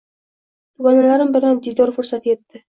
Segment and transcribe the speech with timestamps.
[0.79, 2.59] Dugonalarim bilan diydor fursati etdi